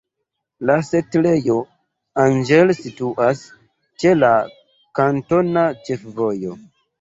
La 0.69 0.75
setlejo 0.85 1.57
Angel 2.23 2.73
situas 2.77 3.43
ĉe 4.05 4.15
la 4.23 4.33
kantona 5.01 5.67
ĉefvojo. 5.91 6.57